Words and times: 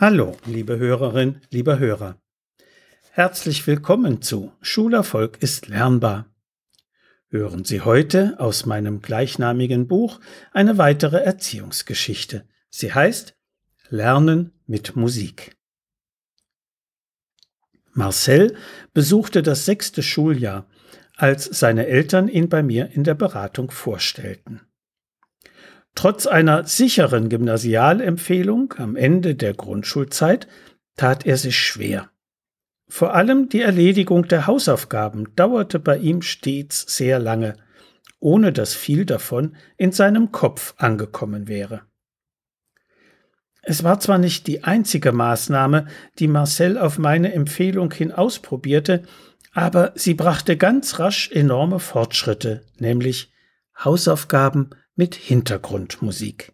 Hallo, 0.00 0.36
liebe 0.46 0.78
Hörerin, 0.78 1.40
lieber 1.50 1.80
Hörer. 1.80 2.22
Herzlich 3.10 3.66
willkommen 3.66 4.22
zu 4.22 4.52
Schulerfolg 4.60 5.42
ist 5.42 5.66
lernbar. 5.66 6.32
Hören 7.30 7.64
Sie 7.64 7.80
heute 7.80 8.38
aus 8.38 8.64
meinem 8.64 9.02
gleichnamigen 9.02 9.88
Buch 9.88 10.20
eine 10.52 10.78
weitere 10.78 11.16
Erziehungsgeschichte. 11.16 12.46
Sie 12.70 12.94
heißt 12.94 13.36
Lernen 13.88 14.52
mit 14.68 14.94
Musik. 14.94 15.56
Marcel 17.92 18.54
besuchte 18.94 19.42
das 19.42 19.64
sechste 19.64 20.04
Schuljahr, 20.04 20.68
als 21.16 21.46
seine 21.46 21.88
Eltern 21.88 22.28
ihn 22.28 22.48
bei 22.48 22.62
mir 22.62 22.92
in 22.92 23.02
der 23.02 23.14
Beratung 23.14 23.72
vorstellten. 23.72 24.67
Trotz 25.94 26.26
einer 26.26 26.64
sicheren 26.64 27.28
Gymnasialempfehlung 27.28 28.74
am 28.78 28.96
Ende 28.96 29.34
der 29.34 29.54
Grundschulzeit 29.54 30.46
tat 30.96 31.26
er 31.26 31.36
sich 31.36 31.58
schwer. 31.58 32.10
Vor 32.88 33.14
allem 33.14 33.48
die 33.48 33.60
Erledigung 33.60 34.28
der 34.28 34.46
Hausaufgaben 34.46 35.34
dauerte 35.36 35.78
bei 35.78 35.98
ihm 35.98 36.22
stets 36.22 36.84
sehr 36.96 37.18
lange, 37.18 37.56
ohne 38.18 38.52
dass 38.52 38.74
viel 38.74 39.04
davon 39.04 39.56
in 39.76 39.92
seinem 39.92 40.32
Kopf 40.32 40.74
angekommen 40.78 41.48
wäre. 41.48 41.82
Es 43.62 43.84
war 43.84 44.00
zwar 44.00 44.16
nicht 44.16 44.46
die 44.46 44.64
einzige 44.64 45.12
Maßnahme, 45.12 45.88
die 46.18 46.28
Marcel 46.28 46.78
auf 46.78 46.98
meine 46.98 47.34
Empfehlung 47.34 47.92
hin 47.92 48.12
ausprobierte, 48.12 49.02
aber 49.52 49.92
sie 49.94 50.14
brachte 50.14 50.56
ganz 50.56 50.98
rasch 50.98 51.30
enorme 51.30 51.78
Fortschritte, 51.80 52.64
nämlich 52.78 53.30
Hausaufgaben 53.84 54.70
mit 54.98 55.14
Hintergrundmusik. 55.14 56.52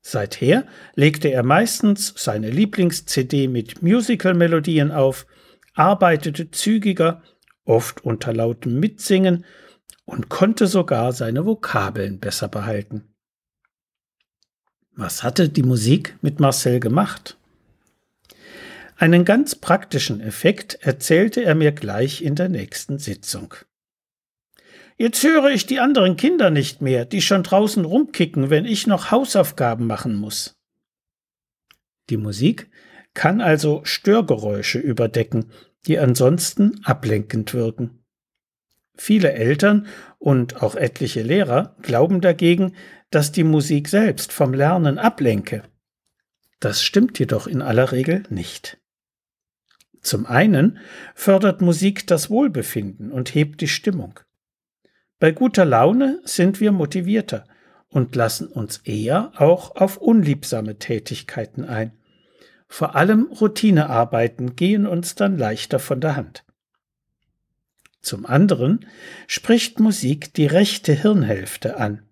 Seither 0.00 0.66
legte 0.94 1.28
er 1.28 1.42
meistens 1.42 2.14
seine 2.16 2.50
Lieblings-CD 2.50 3.46
mit 3.46 3.82
Musical-Melodien 3.82 4.90
auf, 4.90 5.26
arbeitete 5.74 6.50
zügiger, 6.50 7.22
oft 7.64 8.04
unter 8.04 8.32
lautem 8.32 8.80
Mitsingen 8.80 9.44
und 10.04 10.30
konnte 10.30 10.66
sogar 10.66 11.12
seine 11.12 11.44
Vokabeln 11.44 12.18
besser 12.18 12.48
behalten. 12.48 13.14
Was 14.96 15.22
hatte 15.22 15.48
die 15.48 15.62
Musik 15.62 16.16
mit 16.22 16.40
Marcel 16.40 16.80
gemacht? 16.80 17.36
Einen 18.96 19.24
ganz 19.24 19.54
praktischen 19.54 20.20
Effekt 20.20 20.78
erzählte 20.80 21.44
er 21.44 21.54
mir 21.54 21.72
gleich 21.72 22.22
in 22.22 22.34
der 22.34 22.48
nächsten 22.48 22.98
Sitzung. 22.98 23.54
Jetzt 25.02 25.24
höre 25.24 25.50
ich 25.50 25.66
die 25.66 25.80
anderen 25.80 26.16
Kinder 26.16 26.50
nicht 26.50 26.80
mehr, 26.80 27.04
die 27.04 27.22
schon 27.22 27.42
draußen 27.42 27.84
rumkicken, 27.84 28.50
wenn 28.50 28.64
ich 28.64 28.86
noch 28.86 29.10
Hausaufgaben 29.10 29.84
machen 29.84 30.14
muss. 30.14 30.54
Die 32.08 32.16
Musik 32.16 32.70
kann 33.12 33.40
also 33.40 33.80
Störgeräusche 33.82 34.78
überdecken, 34.78 35.50
die 35.88 35.98
ansonsten 35.98 36.84
ablenkend 36.84 37.52
wirken. 37.52 38.04
Viele 38.94 39.32
Eltern 39.32 39.88
und 40.20 40.62
auch 40.62 40.76
etliche 40.76 41.22
Lehrer 41.22 41.74
glauben 41.82 42.20
dagegen, 42.20 42.76
dass 43.10 43.32
die 43.32 43.42
Musik 43.42 43.88
selbst 43.88 44.32
vom 44.32 44.54
Lernen 44.54 45.00
ablenke. 45.00 45.64
Das 46.60 46.80
stimmt 46.80 47.18
jedoch 47.18 47.48
in 47.48 47.60
aller 47.60 47.90
Regel 47.90 48.22
nicht. 48.30 48.78
Zum 50.00 50.26
einen 50.26 50.78
fördert 51.16 51.60
Musik 51.60 52.06
das 52.06 52.30
Wohlbefinden 52.30 53.10
und 53.10 53.34
hebt 53.34 53.62
die 53.62 53.66
Stimmung. 53.66 54.20
Bei 55.22 55.30
guter 55.30 55.64
Laune 55.64 56.20
sind 56.24 56.58
wir 56.58 56.72
motivierter 56.72 57.44
und 57.88 58.16
lassen 58.16 58.48
uns 58.48 58.78
eher 58.78 59.30
auch 59.36 59.76
auf 59.76 59.98
unliebsame 59.98 60.80
Tätigkeiten 60.80 61.64
ein. 61.64 61.92
Vor 62.66 62.96
allem 62.96 63.30
Routinearbeiten 63.30 64.56
gehen 64.56 64.84
uns 64.84 65.14
dann 65.14 65.38
leichter 65.38 65.78
von 65.78 66.00
der 66.00 66.16
Hand. 66.16 66.42
Zum 68.00 68.26
anderen 68.26 68.84
spricht 69.28 69.78
Musik 69.78 70.34
die 70.34 70.46
rechte 70.46 70.92
Hirnhälfte 70.92 71.76
an, 71.76 72.02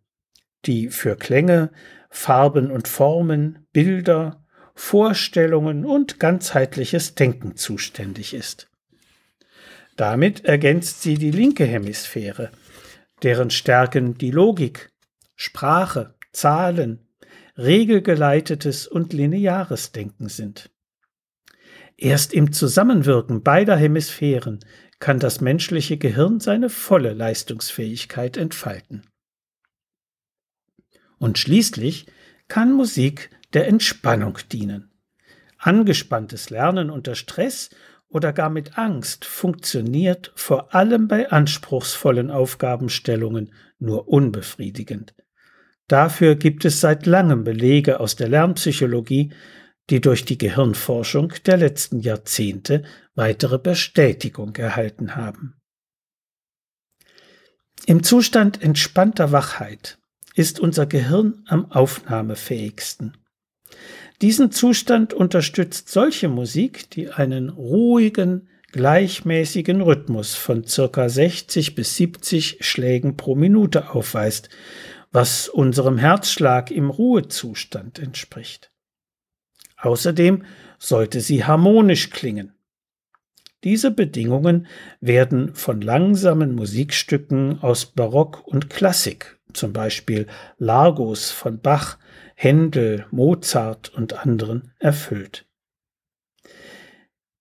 die 0.65 0.87
für 0.87 1.17
Klänge, 1.17 1.71
Farben 2.11 2.71
und 2.71 2.87
Formen, 2.87 3.67
Bilder, 3.73 4.45
Vorstellungen 4.77 5.85
und 5.85 6.21
ganzheitliches 6.21 7.17
Denken 7.17 7.57
zuständig 7.57 8.35
ist. 8.35 8.69
Damit 9.97 10.45
ergänzt 10.45 11.03
sie 11.03 11.15
die 11.15 11.33
linke 11.33 11.65
Hemisphäre, 11.65 12.53
deren 13.23 13.51
Stärken 13.51 14.19
die 14.19 14.31
Logik, 14.31 14.91
Sprache, 15.37 16.15
Zahlen, 16.33 17.07
regelgeleitetes 17.57 18.87
und 18.87 19.13
lineares 19.13 19.93
Denken 19.93 20.29
sind. 20.29 20.71
Erst 21.97 22.33
im 22.33 22.53
Zusammenwirken 22.53 23.43
beider 23.43 23.77
Hemisphären 23.77 24.61
kann 25.01 25.19
das 25.19 25.41
menschliche 25.41 25.99
Gehirn 25.99 26.41
seine 26.41 26.71
volle 26.71 27.13
Leistungsfähigkeit 27.13 28.37
entfalten. 28.37 29.07
Und 31.19 31.39
schließlich 31.39 32.07
kann 32.49 32.73
Musik 32.73 33.31
der 33.53 33.69
Entspannung 33.69 34.39
dienen. 34.51 34.91
Angespanntes 35.59 36.49
Lernen 36.49 36.91
unter 36.91 37.15
Stress 37.15 37.69
oder 38.11 38.33
gar 38.33 38.51
mit 38.51 38.77
Angst 38.77 39.25
funktioniert 39.25 40.33
vor 40.35 40.75
allem 40.75 41.09
bei 41.09 41.31
anspruchsvollen 41.31 42.31
Aufgabenstellungen 42.31 43.53
nur 43.79 44.09
unbefriedigend. 44.09 45.15
Dafür 45.89 46.37
gibt 46.37 46.65
es 46.65 46.81
seit 46.81 47.07
langem 47.07 47.45
Belege 47.45 47.99
aus 47.99 48.17
der 48.17 48.29
Lernpsychologie, 48.29 49.33
die 49.89 50.01
durch 50.01 50.25
die 50.25 50.39
Gehirnforschung 50.39 51.33
der 51.47 51.57
letzten 51.57 52.01
Jahrzehnte 52.01 52.85
weitere 53.15 53.59
Bestätigung 53.59 54.55
erhalten 54.57 55.17
haben. 55.17 55.57
Im 57.87 58.03
Zustand 58.03 58.63
entspannter 58.63 59.33
Wachheit 59.33 59.99
ist 60.35 60.61
unser 60.61 60.87
Gehirn 60.87 61.43
am 61.47 61.73
aufnahmefähigsten. 61.73 63.17
Diesen 64.23 64.51
Zustand 64.51 65.15
unterstützt 65.15 65.89
solche 65.89 66.29
Musik, 66.29 66.91
die 66.91 67.11
einen 67.11 67.49
ruhigen, 67.49 68.49
gleichmäßigen 68.73 69.81
Rhythmus 69.81 70.35
von 70.35 70.67
circa 70.67 71.09
60 71.09 71.75
bis 71.75 71.97
70 71.97 72.59
Schlägen 72.61 73.17
pro 73.17 73.35
Minute 73.35 73.91
aufweist, 73.91 74.51
was 75.11 75.49
unserem 75.49 75.97
Herzschlag 75.97 76.71
im 76.71 76.91
Ruhezustand 76.91 77.99
entspricht. 77.99 78.71
Außerdem 79.79 80.45
sollte 80.79 81.21
sie 81.21 81.45
harmonisch 81.45 82.11
klingen. 82.11 82.53
Diese 83.65 83.91
Bedingungen 83.91 84.67
werden 85.01 85.55
von 85.55 85.81
langsamen 85.81 86.55
Musikstücken 86.55 87.59
aus 87.63 87.87
Barock 87.87 88.47
und 88.47 88.71
Klassik, 88.71 89.39
zum 89.53 89.73
Beispiel 89.73 90.27
Largos 90.59 91.31
von 91.31 91.61
Bach, 91.61 91.99
Händel, 92.43 93.05
Mozart 93.11 93.91
und 93.91 94.15
anderen 94.15 94.73
erfüllt. 94.79 95.45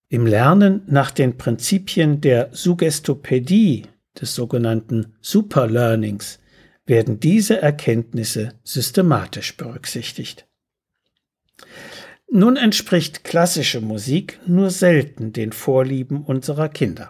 Im 0.09 0.25
Lernen 0.25 0.81
nach 0.87 1.11
den 1.11 1.37
Prinzipien 1.37 2.19
der 2.19 2.49
Suggestopädie, 2.51 3.87
des 4.19 4.35
sogenannten 4.35 5.15
Superlearnings, 5.21 6.39
werden 6.85 7.21
diese 7.21 7.61
Erkenntnisse 7.61 8.59
systematisch 8.65 9.55
berücksichtigt. 9.55 10.49
Nun 12.29 12.57
entspricht 12.57 13.23
klassische 13.23 13.79
Musik 13.79 14.37
nur 14.47 14.69
selten 14.69 15.31
den 15.31 15.53
Vorlieben 15.53 16.25
unserer 16.25 16.67
Kinder. 16.67 17.09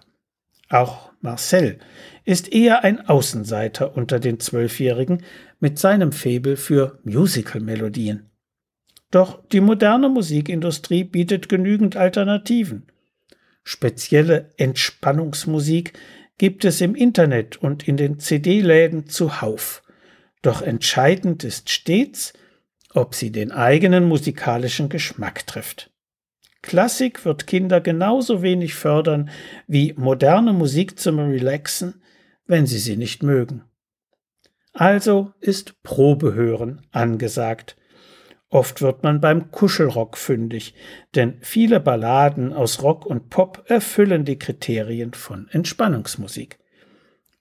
Auch 0.69 1.12
Marcel 1.22 1.80
ist 2.25 2.53
eher 2.53 2.84
ein 2.84 3.07
Außenseiter 3.07 3.97
unter 3.97 4.19
den 4.19 4.40
Zwölfjährigen 4.40 5.24
mit 5.59 5.80
seinem 5.80 6.12
Faible 6.12 6.57
für 6.57 7.00
Musical-Melodien. 7.03 8.30
Doch 9.12 9.44
die 9.47 9.62
moderne 9.62 10.09
Musikindustrie 10.09 11.03
bietet 11.03 11.50
genügend 11.50 11.95
Alternativen. 11.98 12.86
Spezielle 13.63 14.51
Entspannungsmusik 14.57 15.94
gibt 16.38 16.63
es 16.63 16.81
im 16.81 16.95
Internet 16.95 17.57
und 17.57 17.88
in 17.88 17.98
den 17.98 18.19
CD-Läden 18.19 19.07
zuhauf. 19.07 19.83
Doch 20.42 20.62
entscheidend 20.62 21.44
ist 21.44 21.69
stets, 21.69 22.33
ob 22.94 23.16
sie 23.16 23.31
den 23.31 23.51
eigenen 23.51 24.07
musikalischen 24.07 24.89
Geschmack 24.89 25.45
trifft. 25.45 25.92
Klassik 26.61 27.23
wird 27.25 27.47
Kinder 27.47 27.79
genauso 27.81 28.41
wenig 28.41 28.75
fördern 28.75 29.29
wie 29.67 29.94
moderne 29.97 30.53
Musik 30.53 31.00
zum 31.00 31.19
Relaxen, 31.19 32.01
wenn 32.45 32.65
sie 32.65 32.79
sie 32.79 32.97
nicht 32.97 33.23
mögen. 33.23 33.63
Also 34.73 35.33
ist 35.39 35.81
Probehören 35.83 36.85
angesagt. 36.91 37.75
Oft 38.50 38.81
wird 38.81 39.03
man 39.03 39.21
beim 39.21 39.51
Kuschelrock 39.51 40.17
fündig, 40.17 40.73
denn 41.15 41.38
viele 41.41 41.79
Balladen 41.79 42.51
aus 42.51 42.81
Rock 42.81 43.06
und 43.06 43.29
Pop 43.29 43.63
erfüllen 43.67 44.25
die 44.25 44.39
Kriterien 44.39 45.13
von 45.13 45.47
Entspannungsmusik. 45.50 46.59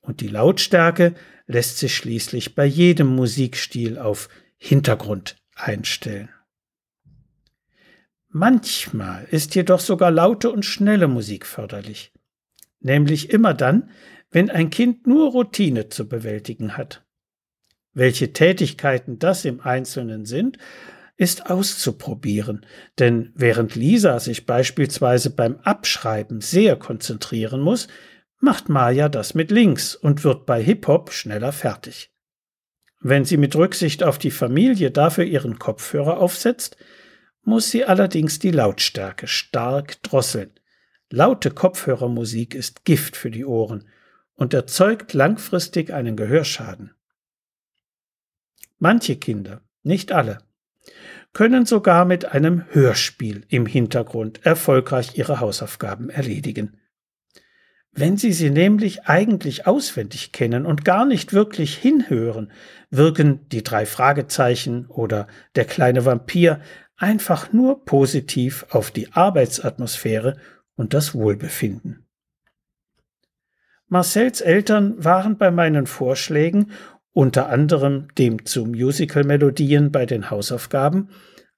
Und 0.01 0.21
die 0.21 0.29
Lautstärke 0.29 1.15
lässt 1.47 1.79
sich 1.79 1.97
schließlich 1.97 2.55
bei 2.55 2.67
jedem 2.67 3.09
Musikstil 3.09 3.99
auf 3.99 4.29
Hintergrund 4.59 5.37
einstellen. 5.55 6.29
Manchmal 8.31 9.27
ist 9.31 9.55
jedoch 9.55 9.81
sogar 9.81 10.11
laute 10.11 10.51
und 10.51 10.65
schnelle 10.65 11.09
Musik 11.09 11.47
förderlich, 11.47 12.13
nämlich 12.81 13.31
immer 13.31 13.55
dann, 13.55 13.91
wenn 14.31 14.51
ein 14.51 14.69
Kind 14.69 15.07
nur 15.07 15.31
Routine 15.31 15.89
zu 15.89 16.09
bewältigen 16.09 16.77
hat. 16.77 17.07
Welche 17.95 18.33
Tätigkeiten 18.35 19.19
das 19.19 19.47
im 19.47 19.61
Einzelnen 19.61 20.27
sind, 20.27 20.59
ist 21.17 21.51
auszuprobieren, 21.51 22.65
denn 22.99 23.33
während 23.35 23.75
Lisa 23.75 24.21
sich 24.21 24.47
beispielsweise 24.47 25.31
beim 25.31 25.57
Abschreiben 25.63 26.41
sehr 26.41 26.77
konzentrieren 26.77 27.61
muss, 27.61 27.89
macht 28.41 28.69
Maya 28.69 29.09
das 29.09 29.35
mit 29.35 29.51
links 29.51 29.97
und 29.97 30.23
wird 30.23 30.47
bei 30.47 30.63
Hip-Hop 30.63 31.13
schneller 31.13 31.51
fertig. 31.51 32.13
Wenn 33.01 33.25
sie 33.25 33.37
mit 33.37 33.57
Rücksicht 33.57 34.05
auf 34.05 34.19
die 34.19 34.31
Familie 34.31 34.91
dafür 34.91 35.25
ihren 35.25 35.59
Kopfhörer 35.59 36.19
aufsetzt, 36.19 36.77
muss 37.49 37.71
sie 37.71 37.87
allerdings 37.87 38.39
die 38.39 38.51
Lautstärke 38.51 39.27
stark 39.27 40.03
drosseln. 40.03 40.51
Laute 41.11 41.51
Kopfhörermusik 41.51 42.55
ist 42.55 42.85
Gift 42.85 43.17
für 43.17 43.31
die 43.31 43.47
Ohren 43.47 43.89
und 44.35 44.53
erzeugt 44.53 45.15
langfristig 45.15 45.93
einen 45.93 46.15
Gehörschaden. 46.15 46.93
Manche 48.79 49.17
Kinder, 49.17 49.63
nicht 49.83 50.13
alle, 50.13 50.39
können 51.33 51.65
sogar 51.65 52.05
mit 52.05 52.27
einem 52.27 52.65
Hörspiel 52.71 53.47
im 53.49 53.65
Hintergrund 53.65 54.45
erfolgreich 54.45 55.17
ihre 55.17 55.41
Hausaufgaben 55.41 56.11
erledigen. 56.11 56.79
Wenn 57.93 58.19
Sie 58.19 58.33
sie 58.33 58.51
nämlich 58.51 59.07
eigentlich 59.07 59.67
auswendig 59.67 60.33
kennen 60.33 60.67
und 60.67 60.85
gar 60.85 61.07
nicht 61.07 61.33
wirklich 61.33 61.77
hinhören, 61.77 62.53
wirken 62.91 63.49
die 63.49 63.63
drei 63.63 63.87
Fragezeichen 63.87 64.87
oder 64.87 65.27
der 65.57 65.65
kleine 65.65 66.05
Vampir 66.05 66.61
einfach 66.99 67.53
nur 67.53 67.85
positiv 67.85 68.67
auf 68.71 68.91
die 68.91 69.13
Arbeitsatmosphäre 69.13 70.37
und 70.75 70.93
das 70.93 71.15
Wohlbefinden. 71.15 72.05
Marcells 73.87 74.43
Eltern 74.43 75.03
waren 75.03 75.39
bei 75.39 75.51
meinen 75.51 75.87
Vorschlägen, 75.87 76.73
unter 77.13 77.49
anderem 77.49 78.09
dem 78.19 78.45
zu 78.45 78.67
Musical-Melodien 78.67 79.91
bei 79.91 80.05
den 80.05 80.31
Hausaufgaben, 80.31 81.09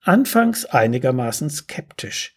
anfangs 0.01 0.65
einigermaßen 0.65 1.51
skeptisch. 1.51 2.37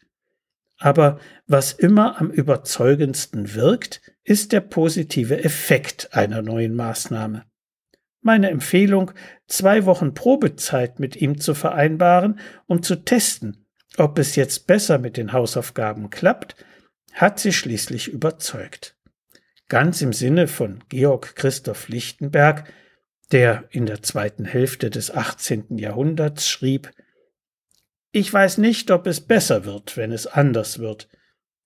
Aber 0.79 1.19
was 1.45 1.71
immer 1.71 2.19
am 2.19 2.31
überzeugendsten 2.31 3.53
wirkt, 3.53 4.01
ist 4.23 4.51
der 4.51 4.61
positive 4.61 5.43
Effekt 5.43 6.13
einer 6.13 6.41
neuen 6.41 6.75
Maßnahme. 6.75 7.45
Meine 8.23 8.49
Empfehlung, 8.49 9.11
zwei 9.47 9.85
Wochen 9.85 10.13
Probezeit 10.13 10.99
mit 10.99 11.17
ihm 11.17 11.39
zu 11.39 11.53
vereinbaren, 11.53 12.39
um 12.67 12.81
zu 12.81 12.95
testen, 12.95 13.67
ob 13.97 14.17
es 14.17 14.35
jetzt 14.35 14.65
besser 14.65 14.97
mit 14.97 15.17
den 15.17 15.33
Hausaufgaben 15.33 16.09
klappt, 16.09 16.55
hat 17.13 17.37
sie 17.39 17.53
schließlich 17.53 18.07
überzeugt. 18.07 18.97
Ganz 19.67 20.01
im 20.01 20.13
Sinne 20.13 20.47
von 20.47 20.83
Georg 20.89 21.35
Christoph 21.35 21.89
Lichtenberg, 21.89 22.71
der 23.31 23.65
in 23.71 23.85
der 23.85 24.01
zweiten 24.01 24.45
Hälfte 24.45 24.89
des 24.89 25.11
18. 25.11 25.77
Jahrhunderts 25.77 26.47
schrieb, 26.47 26.91
ich 28.11 28.31
weiß 28.31 28.59
nicht, 28.59 28.89
ob 28.91 29.05
es 29.07 29.21
besser 29.21 29.65
wird, 29.65 29.97
wenn 29.97 30.11
es 30.11 30.27
anders 30.27 30.79
wird, 30.79 31.09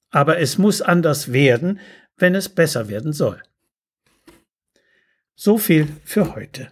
aber 0.10 0.40
es 0.40 0.58
muss 0.58 0.82
anders 0.82 1.34
werden, 1.34 1.80
wenn 2.16 2.36
es 2.36 2.50
besser 2.50 2.88
werden 2.90 3.14
soll. 3.14 3.42
So 5.40 5.60
viel 5.60 5.88
für 6.04 6.34
heute. 6.34 6.72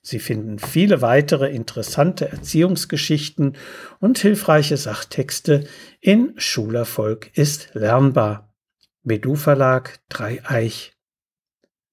Sie 0.00 0.20
finden 0.20 0.58
viele 0.58 1.02
weitere 1.02 1.50
interessante 1.50 2.30
Erziehungsgeschichten 2.30 3.58
und 3.98 4.18
hilfreiche 4.18 4.78
Sachtexte 4.78 5.66
in 6.00 6.32
Schulerfolg 6.38 7.30
ist 7.36 7.74
lernbar. 7.74 8.54
Medu 9.02 9.34
Verlag 9.34 9.98
Dreieich. 10.08 10.96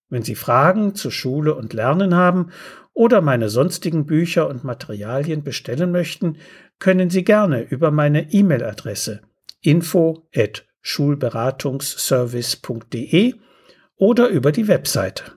Wenn 0.07 0.24
Sie 0.24 0.36
Fragen 0.36 0.95
zu 0.95 1.12
Schule 1.12 1.56
und 1.56 1.74
Lernen 1.74 2.15
haben 2.15 2.51
oder 2.94 3.19
meine 3.19 3.50
sonstigen 3.50 4.06
Bücher 4.06 4.48
und 4.48 4.63
Materialien 4.63 5.44
bestellen 5.44 5.92
möchten, 5.92 6.38
können 6.80 7.10
Sie 7.10 7.25
gerne 7.25 7.63
über 7.63 7.92
meine 7.92 8.31
E-Mail-Adresse 8.31 9.24
info 9.60 10.25
at 10.33 10.65
schulberatungsservice.de 10.80 13.33
oder 13.98 14.30
über 14.30 14.53
die 14.53 14.69
Webseite 14.69 15.37